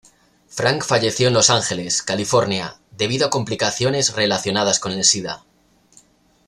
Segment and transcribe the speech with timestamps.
[0.47, 5.43] Frank falleció en Los Angeles, California, debido a complicaciones relacionadas con el sida.